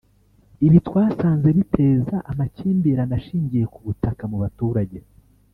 [0.65, 4.99] ibi twasanze biteza amakimbirane ashingiye ku butaka mu baturage